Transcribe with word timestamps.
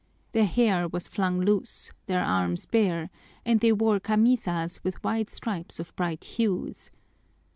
Their 0.31 0.47
hair 0.47 0.87
was 0.87 1.07
flung 1.07 1.39
loose, 1.41 1.91
their 2.07 2.23
arms 2.23 2.65
bare, 2.65 3.11
and 3.45 3.59
they 3.59 3.71
wore 3.71 3.99
camisas 3.99 4.83
with 4.83 5.03
wide 5.03 5.29
stripes 5.29 5.79
of 5.79 5.95
bright 5.95 6.23
hues. 6.23 6.89